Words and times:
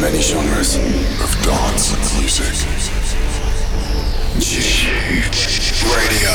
many 0.00 0.22
genres 0.22 0.76
of 1.20 1.30
dance 1.44 1.92
music. 2.16 2.48
Radio. 5.92 6.32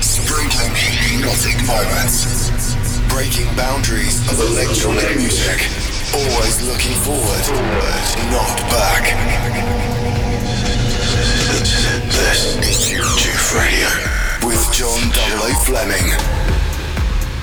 Sprinkling 0.00 0.74
hypnotic 0.74 1.58
moments. 1.66 2.76
Breaking 3.08 3.52
boundaries 3.56 4.20
of 4.30 4.38
electronic 4.38 5.16
music. 5.16 5.66
Always 6.14 6.62
looking 6.68 6.94
forward, 7.02 7.46
not 8.30 8.58
back. 8.70 9.10
This 12.14 12.56
is 12.62 12.90
JOOF 13.18 13.54
Radio 13.58 14.46
with 14.46 14.72
John 14.72 15.00
00 15.12 15.54
Fleming. 15.64 16.49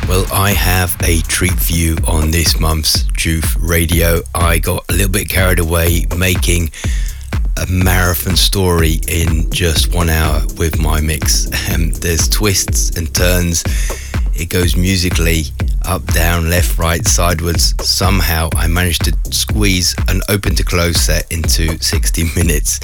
Well, 0.08 0.26
I 0.32 0.52
have 0.52 0.96
a 1.04 1.20
treat 1.24 1.60
for 1.60 1.74
you 1.74 1.98
on 2.08 2.32
this 2.32 2.62
month's 2.62 3.04
JOOF 3.18 3.58
Radio. 3.60 4.22
I 4.34 4.58
got 4.58 4.86
a 4.90 4.94
little 4.94 5.12
bit 5.12 5.28
carried 5.28 5.60
away 5.60 6.06
making 6.18 6.72
a 7.58 7.68
marathon 7.70 8.38
story 8.38 9.02
in 9.10 9.52
just 9.52 9.94
one 9.94 10.10
hour 10.10 10.44
with 10.58 10.80
my 10.80 11.02
mix. 11.02 11.48
Um, 11.74 11.92
there's 11.92 12.30
twists 12.30 12.96
and 12.96 13.14
turns. 13.14 13.66
It 14.34 14.50
goes 14.50 14.78
musically 14.78 15.44
up, 15.84 16.06
down, 16.06 16.50
left, 16.50 16.78
right, 16.78 17.06
sideways. 17.06 17.76
Somehow 17.86 18.48
I 18.56 18.68
managed 18.68 19.04
to 19.06 19.34
squeeze 19.34 19.94
an 20.08 20.22
open 20.30 20.56
to 20.56 20.64
close 20.64 21.02
set 21.02 21.30
into 21.34 21.78
60 21.80 22.24
minutes. 22.36 22.80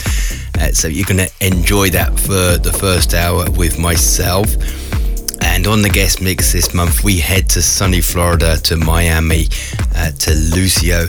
Uh, 0.59 0.73
so 0.73 0.89
you're 0.89 1.05
going 1.05 1.25
to 1.25 1.31
enjoy 1.39 1.89
that 1.91 2.19
for 2.19 2.57
the 2.57 2.75
first 2.77 3.13
hour 3.13 3.49
with 3.51 3.79
myself. 3.79 4.57
And 5.53 5.67
on 5.67 5.83
the 5.83 5.89
guest 5.89 6.19
mix 6.19 6.51
this 6.51 6.73
month, 6.73 7.03
we 7.03 7.19
head 7.19 7.47
to 7.49 7.61
sunny 7.61 8.01
Florida, 8.01 8.57
to 8.63 8.75
Miami, 8.75 9.49
uh, 9.95 10.09
to 10.09 10.33
Lucio, 10.33 11.05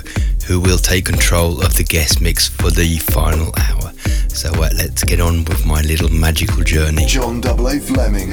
who 0.47 0.61
will 0.61 0.77
take 0.77 1.07
control 1.07 1.63
of 1.63 1.75
the 1.79 1.83
guest 1.83 2.21
mix 2.21 2.47
for 2.47 2.71
the 2.71 2.99
final 2.99 3.55
hour. 3.57 3.91
So 4.29 4.51
uh, 4.53 4.69
let's 4.77 5.03
get 5.03 5.19
on 5.19 5.47
with 5.47 5.65
my 5.65 5.81
little 5.81 6.11
magical 6.11 6.63
journey. 6.63 7.07
John 7.07 7.43
00 7.43 7.81
Fleming, 7.81 8.33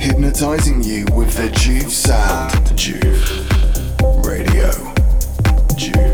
hypnotizing 0.00 0.82
you 0.82 1.06
with 1.14 1.32
the 1.36 1.48
JOOF 1.50 1.88
sound. 1.88 2.52
JOOF 2.76 4.26
Radio. 4.26 4.70
JOOF. 5.76 6.11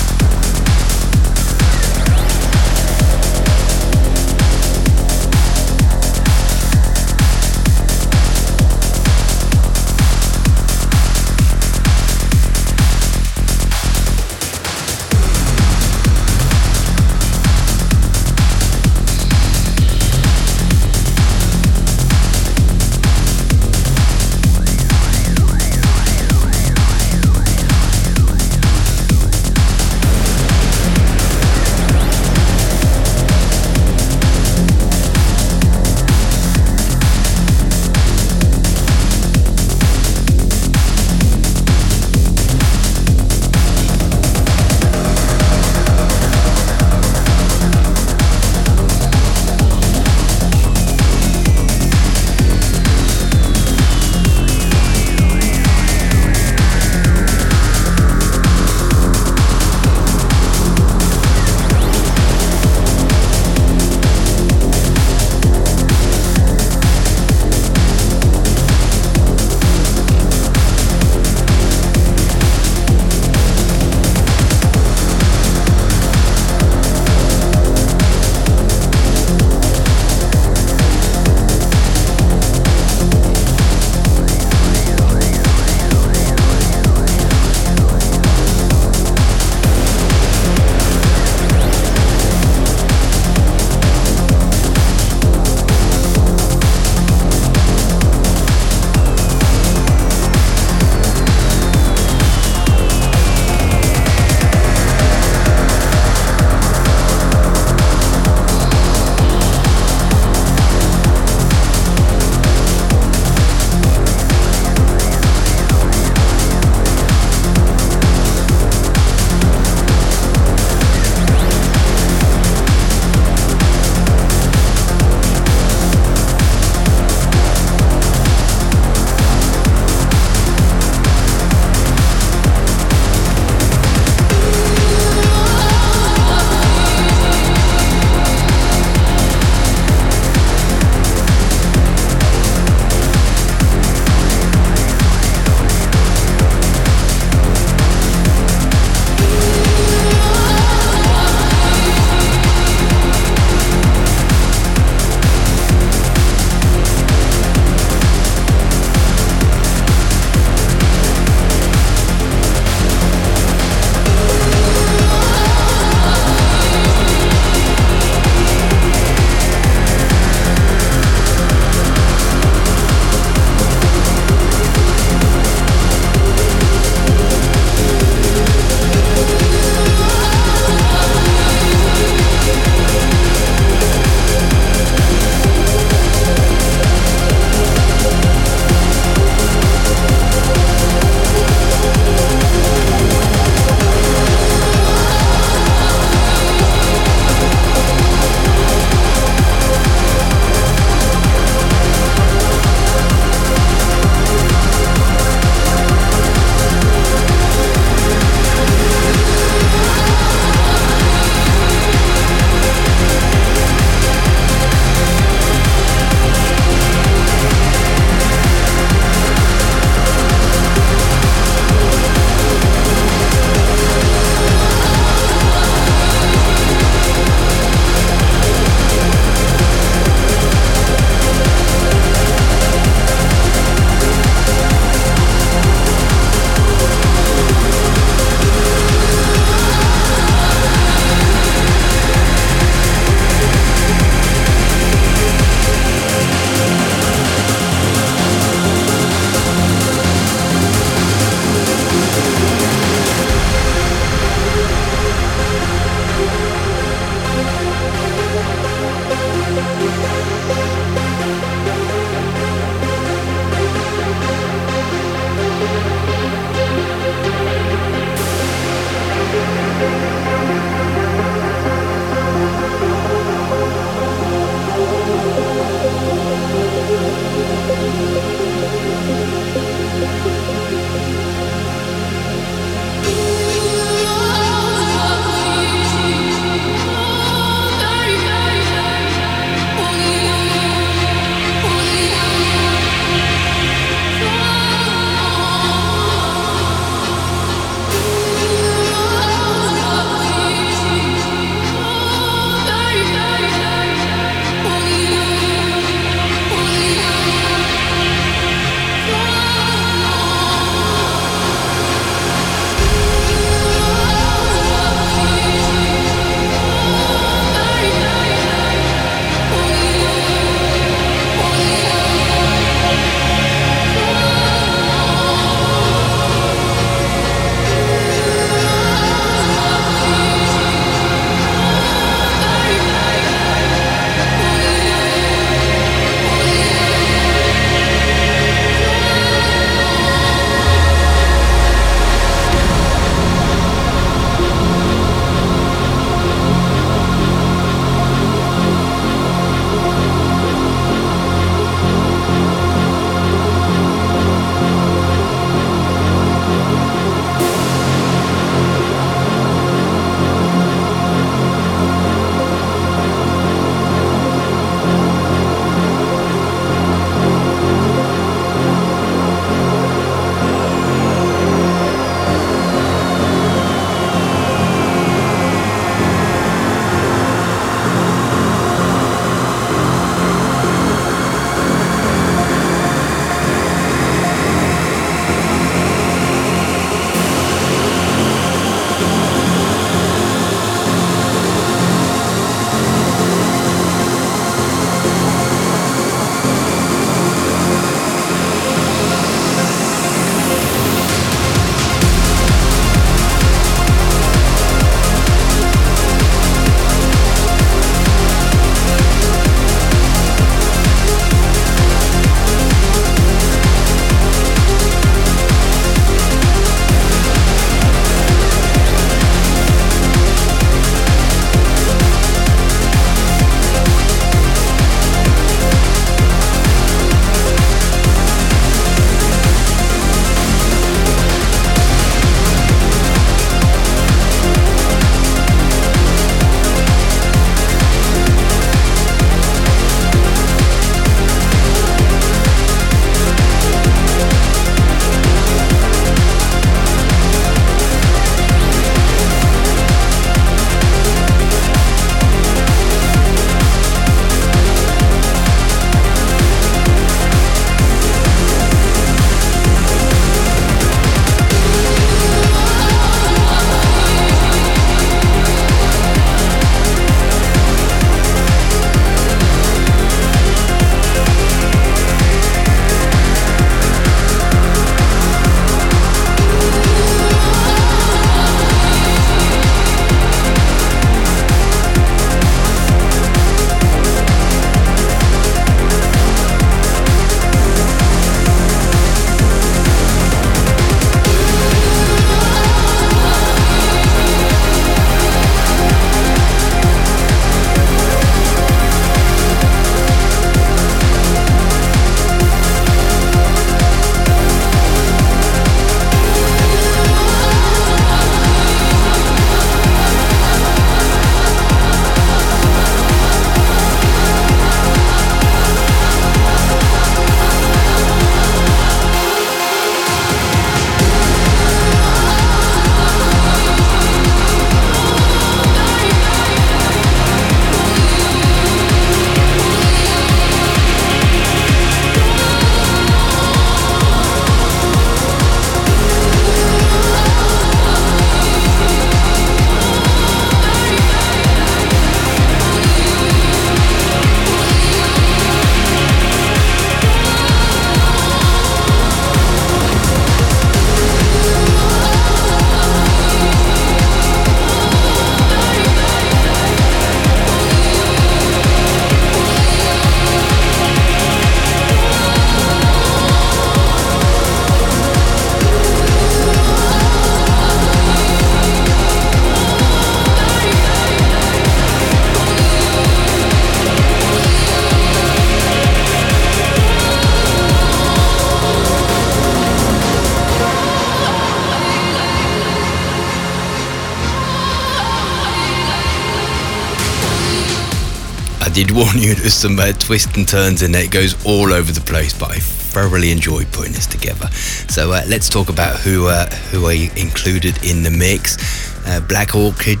Did 588.74 588.90
warn 588.90 589.18
you 589.18 589.36
there's 589.36 589.54
some 589.54 589.78
uh, 589.78 589.92
twists 589.92 590.36
and 590.36 590.48
turns 590.48 590.82
in 590.82 590.90
there. 590.90 591.04
It 591.04 591.12
goes 591.12 591.36
all 591.46 591.72
over 591.72 591.92
the 591.92 592.00
place, 592.00 592.36
but 592.36 592.50
I 592.50 592.58
thoroughly 592.58 593.30
enjoyed 593.30 593.70
putting 593.70 593.92
this 593.92 594.04
together. 594.04 594.48
So 594.90 595.12
uh, 595.12 595.22
let's 595.28 595.48
talk 595.48 595.68
about 595.68 596.00
who 596.00 596.26
uh, 596.26 596.46
who 596.72 596.88
I 596.88 597.08
included 597.14 597.84
in 597.84 598.02
the 598.02 598.10
mix. 598.10 598.58
Uh, 599.06 599.20
Black 599.20 599.54
Orchid 599.54 600.00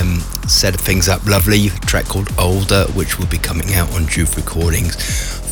um, 0.00 0.20
set 0.48 0.74
things 0.74 1.06
up 1.06 1.26
lovely. 1.26 1.68
Track 1.84 2.06
called 2.06 2.30
Older, 2.38 2.86
which 2.94 3.18
will 3.18 3.26
be 3.26 3.36
coming 3.36 3.74
out 3.74 3.92
on 3.92 4.06
JOOF 4.06 4.36
Recordings. 4.38 4.96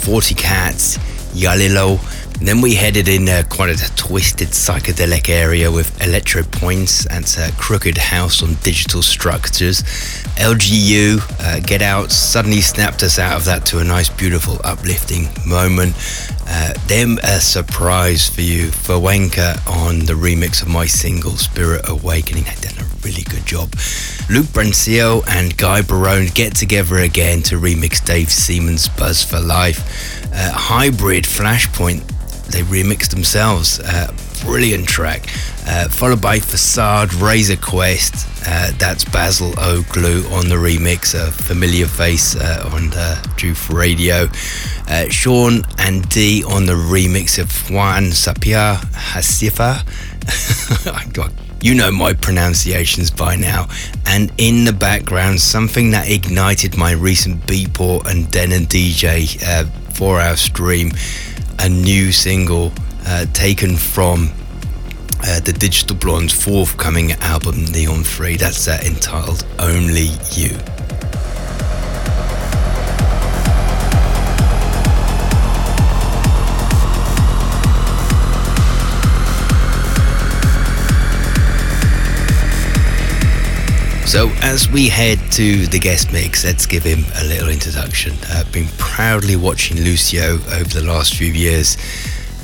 40 0.06 0.34
Cats, 0.34 0.96
Yalilo. 1.34 1.98
And 2.42 2.48
then 2.48 2.60
we 2.60 2.74
headed 2.74 3.06
in 3.06 3.28
uh, 3.28 3.44
quite 3.48 3.70
a 3.70 3.94
twisted 3.94 4.48
psychedelic 4.48 5.28
area 5.28 5.70
with 5.70 6.04
Electro 6.04 6.42
Points 6.42 7.06
and 7.06 7.24
uh, 7.38 7.52
Crooked 7.56 7.96
House 7.96 8.42
on 8.42 8.54
Digital 8.64 9.00
Structures. 9.00 9.84
LGU, 10.40 11.20
uh, 11.38 11.60
Get 11.60 11.82
Out, 11.82 12.10
suddenly 12.10 12.60
snapped 12.60 13.04
us 13.04 13.20
out 13.20 13.36
of 13.36 13.44
that 13.44 13.64
to 13.66 13.78
a 13.78 13.84
nice, 13.84 14.08
beautiful, 14.08 14.60
uplifting 14.64 15.28
moment. 15.46 15.94
Uh, 16.48 16.74
then 16.88 17.18
a 17.22 17.38
surprise 17.38 18.28
for 18.28 18.40
you, 18.40 18.70
Wenka 18.70 19.64
on 19.70 20.00
the 20.00 20.14
remix 20.14 20.62
of 20.62 20.68
my 20.68 20.86
single 20.86 21.36
Spirit 21.36 21.82
Awakening. 21.88 22.42
They've 22.42 22.60
done 22.60 22.84
a 22.84 22.88
really 23.04 23.22
good 23.22 23.46
job. 23.46 23.72
Luke 24.28 24.46
Brancaccio 24.46 25.24
and 25.28 25.56
Guy 25.56 25.82
Barone 25.82 26.26
get 26.34 26.56
together 26.56 26.96
again 26.96 27.42
to 27.42 27.60
remix 27.60 28.04
Dave 28.04 28.32
Seaman's 28.32 28.88
Buzz 28.88 29.22
for 29.22 29.38
Life. 29.38 30.24
Uh, 30.34 30.50
hybrid 30.52 31.22
Flashpoint 31.22 32.11
they 32.52 32.62
remixed 32.62 33.10
themselves. 33.10 33.80
Uh, 33.80 34.12
brilliant 34.44 34.88
track. 34.88 35.26
Uh, 35.66 35.88
followed 35.88 36.20
by 36.20 36.38
Facade 36.38 37.14
Razor 37.14 37.56
Quest. 37.56 38.28
Uh, 38.46 38.72
that's 38.78 39.04
Basil 39.04 39.54
O'Glue 39.58 40.24
on 40.32 40.48
the 40.48 40.56
remix, 40.56 41.14
a 41.14 41.30
familiar 41.30 41.86
face 41.86 42.36
uh, 42.36 42.68
on 42.72 42.92
uh, 42.94 43.22
JOOF 43.36 43.72
Radio. 43.72 44.28
Uh, 44.88 45.08
Sean 45.08 45.62
and 45.78 46.08
D 46.08 46.44
on 46.44 46.66
the 46.66 46.72
remix 46.72 47.38
of 47.38 47.70
Juan 47.70 48.04
Sapia 48.10 48.76
Hasifa. 48.92 49.82
you 51.62 51.74
know 51.74 51.92
my 51.92 52.12
pronunciations 52.12 53.10
by 53.10 53.36
now. 53.36 53.68
And 54.06 54.32
in 54.38 54.64
the 54.64 54.72
background, 54.72 55.40
something 55.40 55.92
that 55.92 56.10
ignited 56.10 56.76
my 56.76 56.92
recent 56.92 57.46
Beatport 57.46 58.10
and 58.10 58.30
Denon 58.30 58.64
DJ 58.64 59.40
uh, 59.46 59.64
four 59.92 60.20
hour 60.20 60.36
stream 60.36 60.90
a 61.62 61.68
new 61.68 62.10
single 62.10 62.72
uh, 63.06 63.24
taken 63.26 63.76
from 63.76 64.32
uh, 65.22 65.38
the 65.40 65.52
Digital 65.52 65.94
Blonde's 65.94 66.32
forthcoming 66.32 67.12
album 67.12 67.64
Neon 67.66 68.02
Free. 68.02 68.36
That's 68.36 68.66
uh, 68.66 68.80
entitled 68.84 69.46
Only 69.60 70.10
You. 70.32 70.58
So, 84.12 84.28
as 84.42 84.68
we 84.68 84.90
head 84.90 85.18
to 85.32 85.66
the 85.68 85.78
guest 85.78 86.12
mix, 86.12 86.44
let's 86.44 86.66
give 86.66 86.82
him 86.82 87.06
a 87.18 87.24
little 87.24 87.48
introduction. 87.48 88.12
I've 88.28 88.46
uh, 88.46 88.52
been 88.52 88.68
proudly 88.76 89.36
watching 89.36 89.78
Lucio 89.78 90.34
over 90.34 90.68
the 90.68 90.84
last 90.84 91.14
few 91.14 91.32
years 91.32 91.78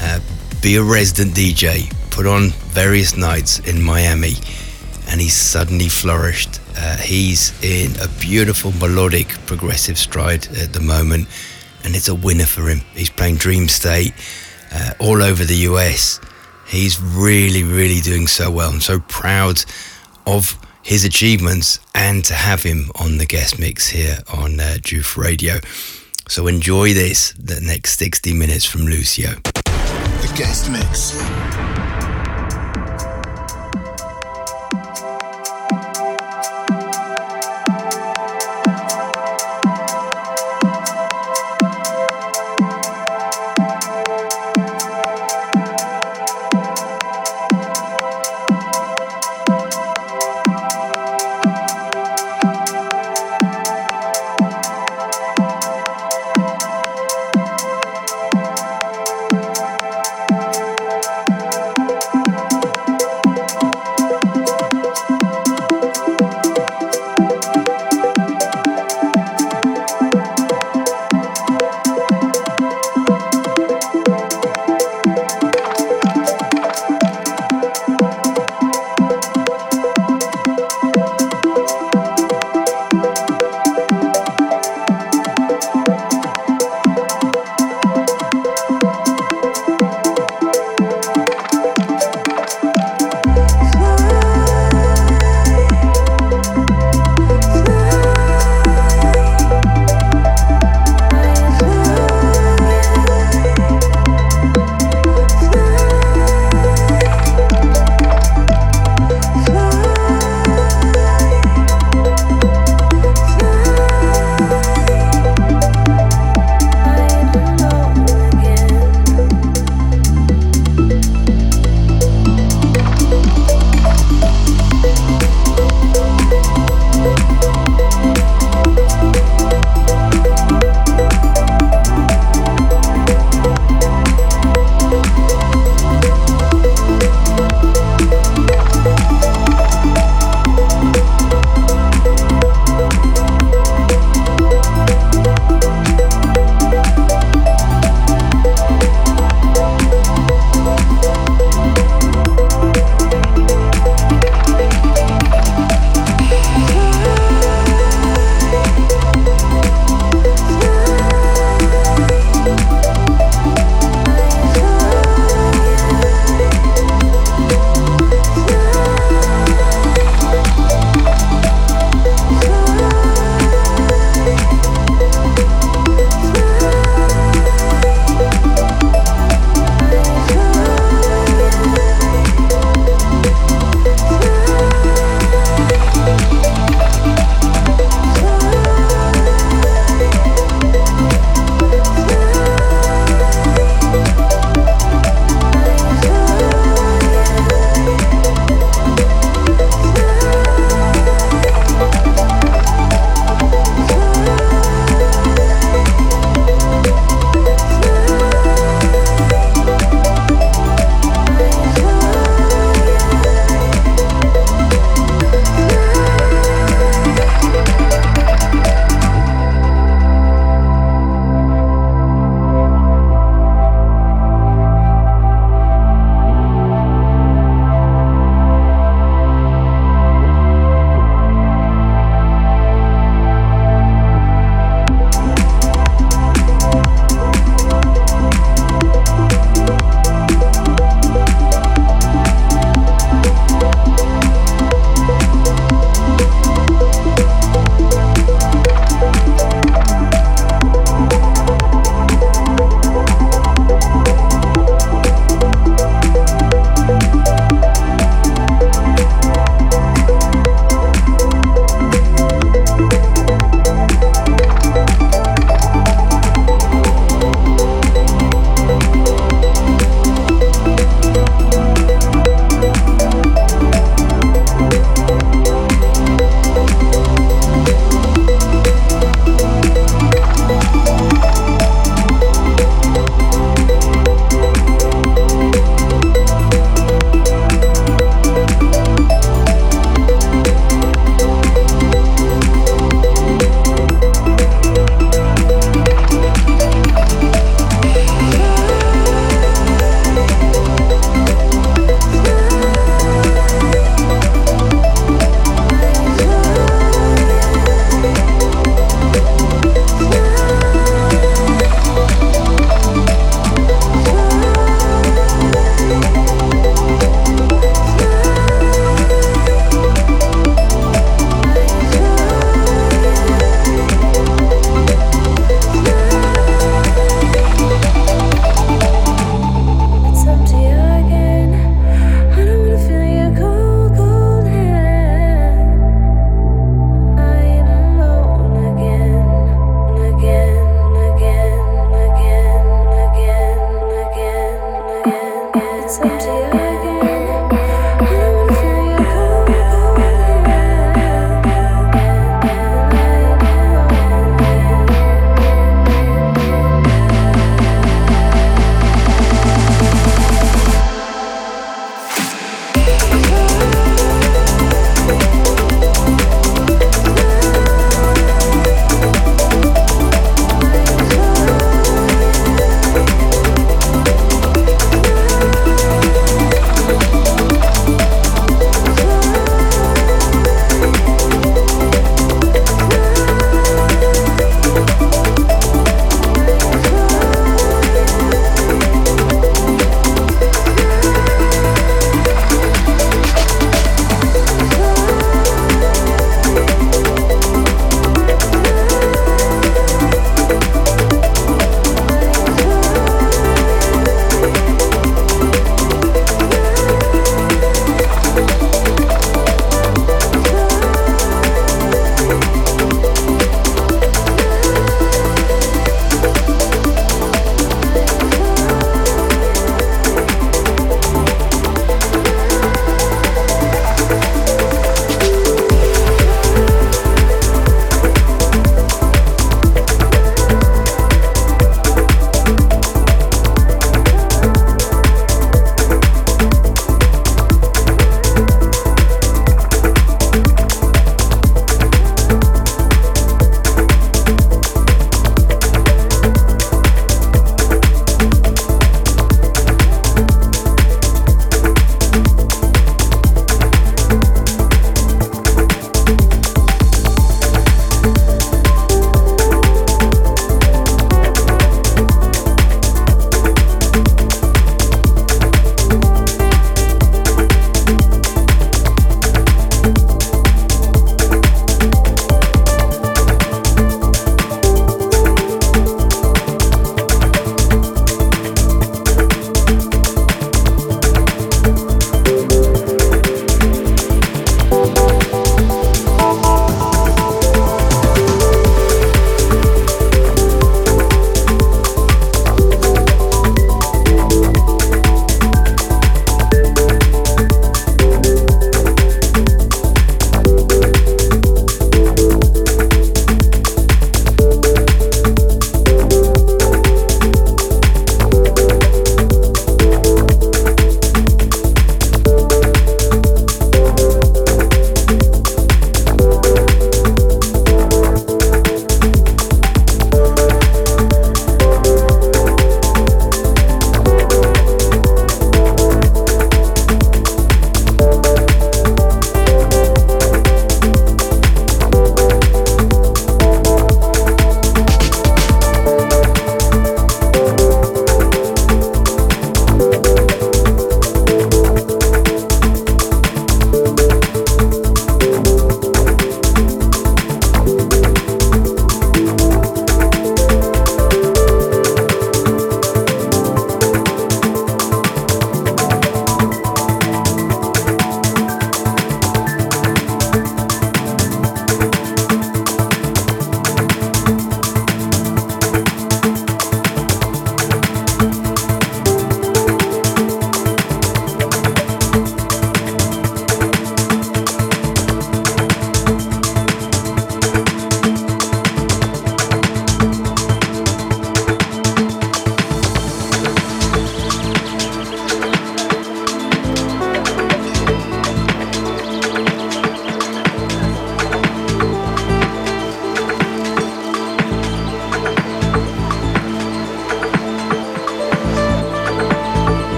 uh, 0.00 0.20
be 0.62 0.76
a 0.76 0.82
resident 0.84 1.34
DJ, 1.34 1.92
put 2.12 2.24
on 2.24 2.50
various 2.70 3.16
nights 3.16 3.58
in 3.68 3.82
Miami, 3.82 4.34
and 5.08 5.20
he's 5.20 5.34
suddenly 5.34 5.88
flourished. 5.88 6.60
Uh, 6.76 6.98
he's 6.98 7.52
in 7.64 8.00
a 8.00 8.06
beautiful 8.20 8.70
melodic 8.70 9.30
progressive 9.46 9.98
stride 9.98 10.46
at 10.58 10.72
the 10.72 10.80
moment, 10.80 11.26
and 11.82 11.96
it's 11.96 12.06
a 12.06 12.14
winner 12.14 12.46
for 12.46 12.68
him. 12.68 12.82
He's 12.94 13.10
playing 13.10 13.38
Dream 13.38 13.66
State 13.66 14.14
uh, 14.72 14.92
all 15.00 15.20
over 15.20 15.44
the 15.44 15.66
US. 15.70 16.20
He's 16.68 17.00
really, 17.00 17.64
really 17.64 18.00
doing 18.02 18.28
so 18.28 18.52
well. 18.52 18.70
I'm 18.70 18.80
so 18.80 19.00
proud 19.00 19.64
of 20.28 20.56
his 20.86 21.04
achievements 21.04 21.80
and 21.96 22.24
to 22.24 22.32
have 22.32 22.62
him 22.62 22.92
on 22.94 23.18
the 23.18 23.26
guest 23.26 23.58
mix 23.58 23.88
here 23.88 24.18
on 24.32 24.60
uh, 24.60 24.76
JOOF 24.80 25.16
Radio. 25.16 25.56
So 26.28 26.46
enjoy 26.46 26.94
this, 26.94 27.32
the 27.32 27.60
next 27.60 27.98
60 27.98 28.32
minutes 28.32 28.64
from 28.64 28.82
Lucio. 28.82 29.30
The 29.64 30.32
guest 30.36 30.70
mix. 30.70 31.85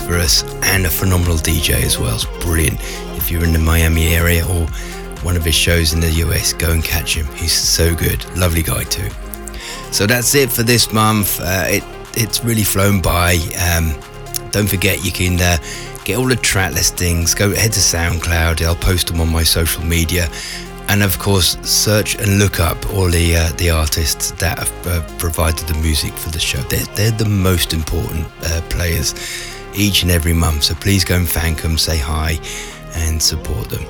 For 0.00 0.14
us, 0.14 0.42
and 0.64 0.86
a 0.86 0.90
phenomenal 0.90 1.36
DJ 1.36 1.82
as 1.82 1.98
well. 1.98 2.14
It's 2.14 2.24
brilliant. 2.44 2.78
If 3.16 3.30
you're 3.30 3.44
in 3.44 3.52
the 3.52 3.58
Miami 3.58 4.08
area 4.08 4.46
or 4.46 4.66
one 5.22 5.36
of 5.36 5.44
his 5.44 5.54
shows 5.54 5.92
in 5.92 6.00
the 6.00 6.10
US, 6.24 6.52
go 6.52 6.70
and 6.70 6.82
catch 6.82 7.14
him. 7.14 7.26
He's 7.34 7.56
so 7.56 7.94
good. 7.94 8.24
Lovely 8.36 8.62
guy 8.62 8.84
too. 8.84 9.08
So 9.90 10.06
that's 10.06 10.34
it 10.34 10.50
for 10.50 10.62
this 10.62 10.92
month. 10.92 11.40
Uh, 11.40 11.64
it 11.66 11.84
it's 12.14 12.44
really 12.44 12.64
flown 12.64 13.00
by. 13.00 13.36
Um, 13.70 13.94
don't 14.50 14.68
forget 14.68 15.04
you 15.04 15.12
can 15.12 15.40
uh, 15.40 15.58
get 16.04 16.18
all 16.18 16.26
the 16.26 16.36
track 16.36 16.72
listings. 16.72 17.34
Go 17.34 17.54
head 17.54 17.72
to 17.72 17.80
SoundCloud. 17.80 18.62
I'll 18.62 18.74
post 18.74 19.08
them 19.08 19.20
on 19.20 19.28
my 19.28 19.42
social 19.42 19.84
media 19.84 20.28
and 20.88 21.02
of 21.02 21.18
course 21.18 21.58
search 21.62 22.14
and 22.16 22.38
look 22.38 22.60
up 22.60 22.78
all 22.94 23.10
the 23.10 23.36
uh, 23.36 23.52
the 23.56 23.70
artists 23.70 24.30
that 24.32 24.58
have 24.58 24.86
uh, 24.86 25.18
provided 25.18 25.68
the 25.68 25.78
music 25.80 26.12
for 26.14 26.30
the 26.30 26.38
show. 26.38 26.58
They're, 26.62 26.86
they're 26.96 27.10
the 27.10 27.28
most 27.28 27.72
important 27.72 28.26
uh, 28.42 28.60
players 28.70 29.14
each 29.78 30.02
and 30.02 30.10
every 30.10 30.32
month. 30.32 30.64
So 30.64 30.74
please 30.74 31.04
go 31.04 31.16
and 31.16 31.28
thank 31.28 31.62
them, 31.62 31.78
say 31.78 31.98
hi, 31.98 32.38
and 32.94 33.22
support 33.22 33.70
them. 33.70 33.84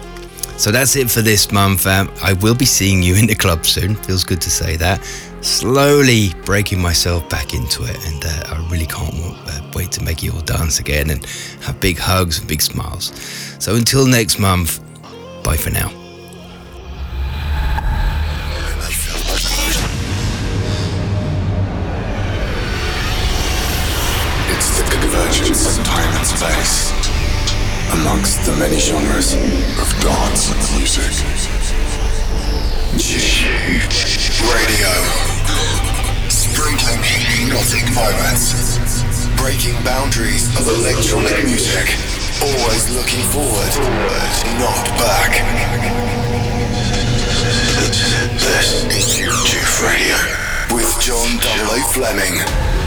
So 0.58 0.72
that's 0.72 0.96
it 0.96 1.08
for 1.08 1.22
this 1.22 1.52
month. 1.52 1.86
Um, 1.86 2.12
I 2.22 2.32
will 2.32 2.54
be 2.54 2.64
seeing 2.64 3.02
you 3.02 3.14
in 3.14 3.26
the 3.26 3.34
club 3.34 3.64
soon. 3.64 3.94
Feels 3.94 4.24
good 4.24 4.40
to 4.40 4.50
say 4.50 4.76
that. 4.76 5.04
Slowly 5.40 6.34
breaking 6.44 6.80
myself 6.80 7.28
back 7.30 7.54
into 7.54 7.84
it, 7.84 7.96
and 8.06 8.24
uh, 8.24 8.54
I 8.56 8.68
really 8.68 8.86
can't 8.86 9.14
uh, 9.14 9.70
wait 9.74 9.92
to 9.92 10.02
make 10.02 10.20
you 10.20 10.32
all 10.32 10.40
dance 10.40 10.80
again 10.80 11.10
and 11.10 11.24
have 11.62 11.80
big 11.80 11.96
hugs 11.96 12.40
and 12.40 12.48
big 12.48 12.60
smiles. 12.60 13.12
So 13.60 13.76
until 13.76 14.04
next 14.04 14.40
month, 14.40 14.80
bye 15.44 15.56
for 15.56 15.70
now. 15.70 15.92
Amongst 28.08 28.46
the 28.46 28.56
many 28.56 28.80
genres 28.80 29.34
of 29.34 29.88
dance 30.00 30.48
and 30.48 30.80
music. 30.80 31.12
Radio. 34.48 34.92
Sprinkling 36.32 37.04
hypnotic 37.04 37.84
moments. 37.92 38.96
Breaking 39.36 39.76
boundaries 39.84 40.48
of 40.56 40.66
electronic 40.68 41.44
music. 41.44 41.84
Always 42.40 42.88
looking 42.96 43.20
forward, 43.28 43.76
not 44.56 44.88
back. 44.96 45.44
This 48.40 48.88
is 48.88 49.20
JOOF 49.20 49.82
Radio 49.84 50.16
with 50.74 50.88
John 50.98 51.28
00 51.42 51.92
Fleming. 51.92 52.77